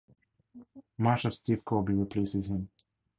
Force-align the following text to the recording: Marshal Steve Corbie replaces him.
Marshal 0.97 1.29
Steve 1.31 1.63
Corbie 1.63 1.93
replaces 1.93 2.49
him. 2.49 2.69